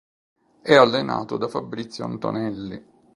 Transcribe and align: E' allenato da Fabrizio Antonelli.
E' 0.63 0.75
allenato 0.75 1.37
da 1.37 1.47
Fabrizio 1.47 2.05
Antonelli. 2.05 2.83